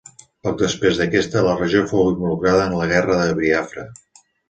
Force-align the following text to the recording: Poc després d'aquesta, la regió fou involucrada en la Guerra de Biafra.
Poc 0.45 0.55
després 0.61 0.97
d'aquesta, 1.01 1.45
la 1.49 1.53
regió 1.61 1.85
fou 1.93 2.09
involucrada 2.15 2.67
en 2.73 2.77
la 2.83 2.91
Guerra 2.97 3.23
de 3.25 3.41
Biafra. 3.45 3.91